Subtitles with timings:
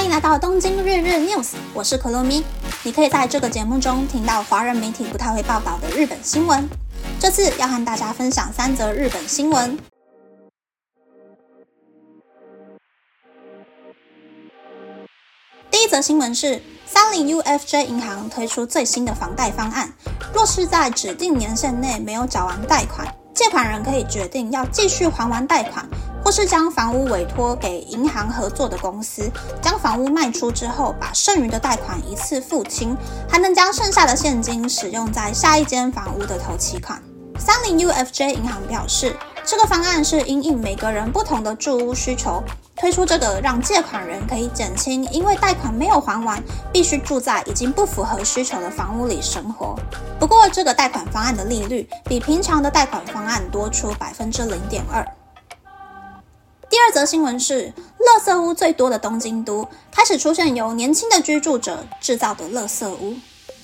[0.00, 2.42] 欢迎来到东京日日 news，我是可露咪。
[2.82, 6.66] 你可以在这个节目中听到华人媒体不太会报道的日本新闻。
[7.20, 9.78] 这次要和大家分享三则日本新闻。
[15.70, 19.92] 第一则新闻是，三菱 UFJ 银行推出最新的房贷方案，
[20.32, 25.86] 若是在指定年限内没有缴完贷款，借款人可以决定要继续还完贷款。
[26.24, 32.96] 或是将房屋委托给银行合作的公司，将房屋卖出之后，把剩余的贷款一次付清，
[33.28, 37.02] 还能将剩下的现金使用在下一间房屋的头期款。
[37.38, 42.42] 三菱 UFJ 银行表示，这个方案是因应每个人不同的住屋需求，
[42.76, 49.74] 推出这个让借款人可以减轻因为贷款没有还完，必须住在已经不符合需求的房屋里生活。
[50.18, 55.02] 不过，这个贷款方案的利率比平常的贷款方案多出百分之零点二。
[56.80, 63.14] 第二则新闻是，垃圾屋最多的东京都开始出现由年轻的居住者制造的垃圾屋。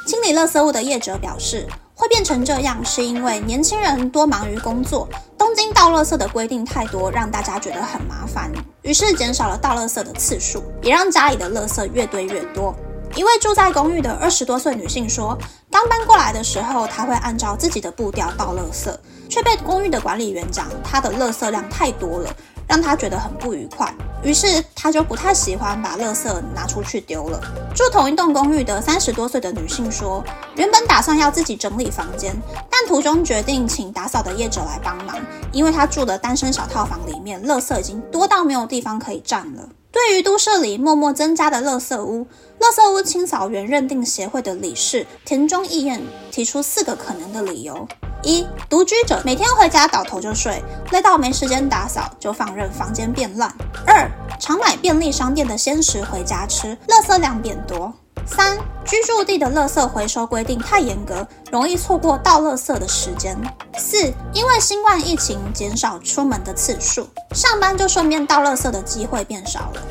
[0.06, 12.74] 清理垃圾屋的业者表示，会变成这样是因为年轻人多忙于工作，东京倒垃圾的规定太多，让大家觉得很麻烦，于是减少了倒垃圾的次数，也让家里的垃圾越堆越多。
[13.14, 15.38] 一位住在公寓的二十多岁女性说，
[15.70, 18.94] 刚搬过来的时候，她会按照自己的步调倒垃圾，
[19.30, 22.36] 却被公寓的管理员讲她的垃圾量太多了。
[22.68, 27.40] 让他觉得很不愉快，于是他就不太喜欢把垃圾拿出去丢了。
[27.74, 30.24] 住同一栋公寓的三十多岁的女性说，
[30.56, 32.34] 原本打算要自己整理房间，
[32.70, 35.16] 但途中决定请打扫的业者来帮忙，
[35.52, 39.68] 因为她住的单身小套房里面垃圾已经多到没有地方可以站了。
[39.96, 42.26] 对于都市里默默增加的垃圾屋，
[42.60, 47.88] 垃圾屋清扫员认定协会的理事田中义彦提出四个可能的理由。
[48.22, 53.50] 一独居者每天回家倒头就睡，累到没时间打扫，就放任房间变乱。
[53.86, 54.06] 二
[54.38, 57.90] 常买便利商店的鲜食回家吃，垃圾量变多。
[58.28, 63.34] 三居住地的垃圾回收规定太严格，容易错过倒垃圾的时间。
[63.78, 69.82] 四因为新冠疫情减少出门的次数，上班就顺便倒垃圾的机会变少了。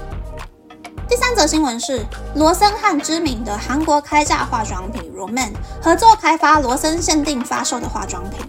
[1.07, 5.51] 第三则新闻是，罗森和知名的韩国开价化妆品 Roman
[5.81, 8.39] 合作开发罗森限定发售的化妆品，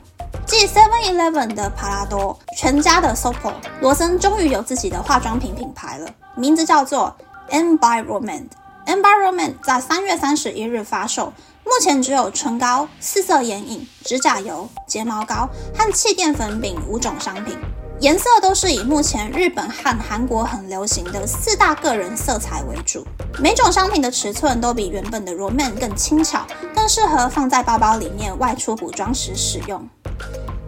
[0.47, 3.53] 继 Seven Eleven 的帕拉多、全家的 Sopo，
[3.83, 7.15] 罗森终于有自己的化妆品品牌了，名字叫做
[7.51, 8.49] Environment。
[8.87, 11.33] Environment 在三月三十一日发售，
[11.65, 17.59] 目前只有唇膏、四色眼影、指甲油、睫毛膏和气垫粉饼五种商品。
[18.01, 23.03] 颜色都是以目前日本和韩国很流行的四大个人色彩为主，
[23.41, 29.89] 每种商品的尺寸都比原本的 Roman 更轻巧，更适合放在包包里面外出补妆时使用。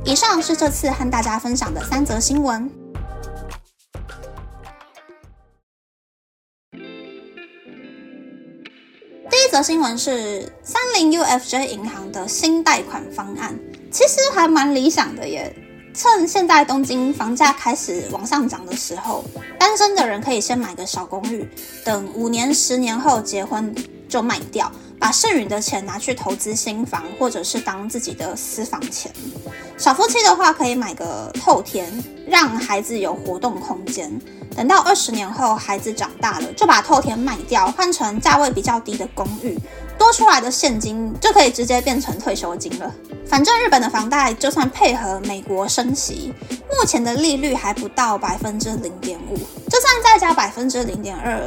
[0.05, 2.71] 以上是这次和大家分享的三则新闻。
[9.31, 13.55] 第一则新闻是三菱 UFJ 银行的新贷款方案，
[13.93, 15.55] 其实还蛮理想的耶。
[15.99, 19.25] 趁现在东京房价开始往上涨的时候，
[19.59, 21.45] 单身的人可以先买个小公寓，
[21.85, 23.75] 等五年、十年后结婚
[24.09, 24.71] 就卖掉，
[25.01, 29.13] 把剩余的钱拿去投资新房，或者是当自己的私房钱。
[29.77, 31.93] 小夫妻的话可以买个透天，
[32.29, 34.09] 让孩子有活动空间。
[34.55, 39.59] 等到二十年后孩子长大了，就把透天卖掉，换成价位比较低的公寓。
[39.99, 42.95] 多出来的现金就可以直接变成退休金了。
[43.28, 46.33] 反正日本的房贷就算配合美国升息，
[46.71, 49.37] 目前的利率还不到百分之零点五，
[49.69, 51.38] 就算再加百分之零点二，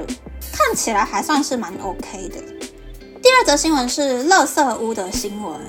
[0.51, 2.35] 看起来还算是蛮 OK 的。
[3.19, 5.59] 第二则新闻是垃圾屋的新闻。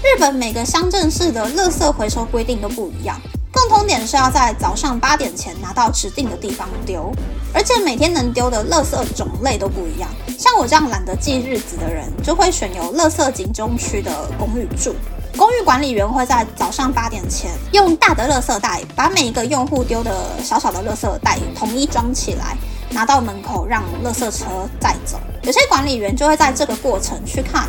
[0.00, 3.20] 日本每个乡镇市的垃圾回收规定都不一样。
[3.50, 7.12] 共通点是要在早上八点前拿到指定的地方丢，
[7.52, 10.08] 而且每天能丢的垃圾种类都不一样。
[10.38, 14.94] 像我这样懒得记日子的人，就会选有垃圾集中区的公寓住。
[15.36, 22.56] 公寓管理员会在早上八点前用大的垃圾袋把每一个用户丢的小小的垃圾袋统一装起来，
[22.90, 24.46] 拿到门口让垃圾车
[24.80, 25.18] 载走。
[25.42, 27.68] 有些管理员就会在这个过程去看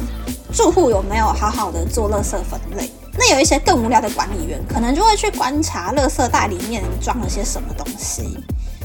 [0.52, 2.90] 住户有没有好好的做垃圾分类。
[3.18, 8.38] 那有一些更无聊的管理员，可能就会去观察垃圾袋里面装了些什么东西。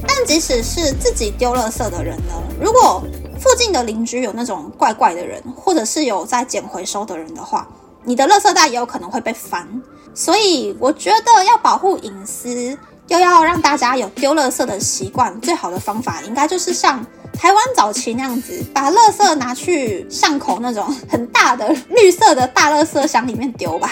[0.05, 3.01] 但即使是自己丢垃圾的人呢，如果
[3.39, 7.65] 附近的邻居有那种怪怪的人，或者是有在捡回收的人的话，
[8.05, 9.67] 你的垃圾袋也有可能会被翻。
[10.13, 12.77] 所以我觉得要保护隐私，
[13.09, 23.91] 又要让大家有丢垃圾的习惯，最好的方法应该就是像台湾早期那样子，把垃圾拿去巷口那种很大的绿色的大垃圾箱里面丢吧。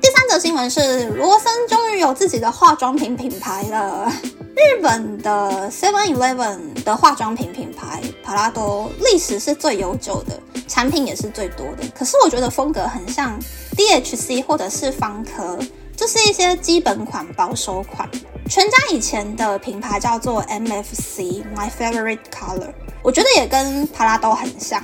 [0.00, 4.12] 第三则新闻是，罗森终于有自己的化妆品品牌了。
[4.56, 11.84] 日本的 Seven Eleven 的化妆品品牌帕拉多历史是最悠久的，产品也是最多的。
[11.94, 13.38] 可是我觉得风格很像
[13.76, 15.58] DHC 或者是方科，
[15.96, 18.08] 就是一些基本款、保守款。
[18.48, 22.72] 全家以前的品牌叫做 MFC My Favorite Color，
[23.02, 24.82] 我觉得也跟帕拉都很像，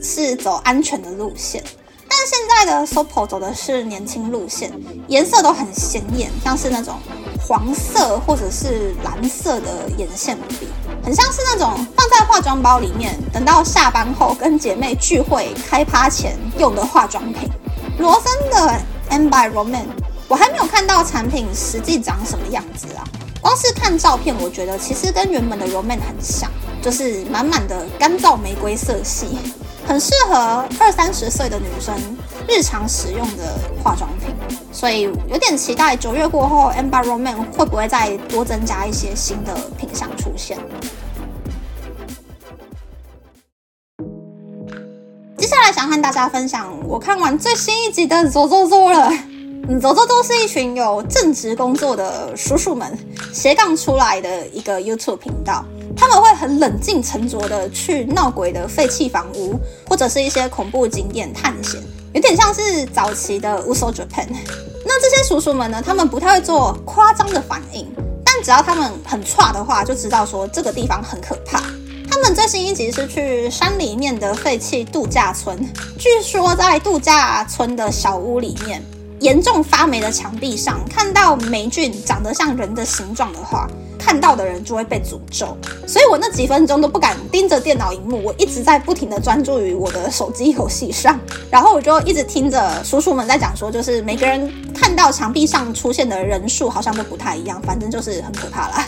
[0.00, 1.62] 是走安全的路线。
[2.08, 4.72] 但是现在的 Sopo 走的是年轻路线，
[5.08, 6.98] 颜色都很鲜艳，像是那种。
[7.46, 10.66] 黄色或者是蓝色的眼线笔，
[11.04, 17.48] 很像是那种放在化妆包里面，等到下班后跟姐妹聚会开趴前用的化妆品。
[17.98, 18.80] 罗森的
[19.10, 19.84] M by Roman，
[20.28, 23.04] 我还没有看到产品实际长什么样子啊。
[23.40, 29.38] 光是看照片，我觉得其实跟原本的 Roman 很像，就是满满的干燥玫瑰色系，
[29.86, 31.94] 很适合二三十岁的女生
[32.48, 34.34] 日常使用的化妆品。
[34.72, 40.58] 所以有点期待九月过后，Amber Roman 会不会再多增加一些新的品相出现？
[45.86, 49.12] 和大家分享，我看完最新一集的《走走走》了。
[49.80, 52.98] 走走走是一群有正职工作的叔叔们
[53.32, 55.64] 斜杠出来的一个 YouTube 频道，
[55.96, 59.58] 他们会很冷静沉着的去闹鬼的废弃房屋，
[59.88, 61.82] 或者是一些恐怖景点探险。
[62.12, 64.28] 有点像是早期的 Uso Japan，
[64.84, 65.82] 那这些叔叔们呢？
[65.84, 67.90] 他们不太会做夸张的反应，
[68.22, 71.62] 但只要他们很差的话，就知道说这个地方很可怕。
[72.14, 75.58] 他们最新一集是去山里面的废弃度假村，
[75.98, 78.80] 据说在度假村的小屋里面，
[79.18, 83.68] 严重发霉的墙壁上看到霉菌长得像人的形状的话。
[83.98, 85.56] 看到的人就会被诅咒，
[85.86, 91.18] 所以我那几分钟都不敢盯着电脑荧幕，我一直在不停的专注于我的手机游戏上，
[91.50, 98.86] 然后我就一直听着叔叔们在讲说，就是每个人看到墙壁上出现的人数好像都不太一样，反正就是很可怕啦。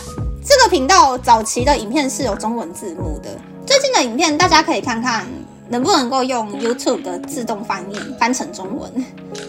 [0.69, 3.29] 频道早期的影片是有中文字幕的，
[3.65, 5.25] 最近的影片大家可以看看。
[5.69, 8.89] 能不能够用 YouTube 的自动翻译翻成中文？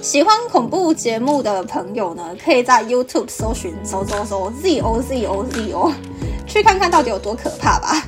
[0.02, 5.92] 喜欢恐怖节目的朋友呢，可以在 YouTube 搜寻搜搜搜 Z O Z O Z O，
[6.44, 8.04] 去看看到底有多可怕吧。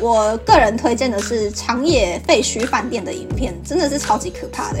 [0.00, 4.80] 我个人推荐的是长野废墟饭店的影片，真的是超级可怕的。